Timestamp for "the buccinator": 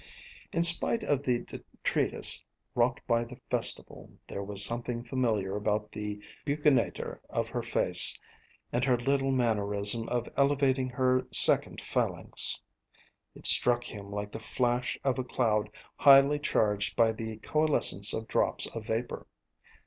5.91-7.19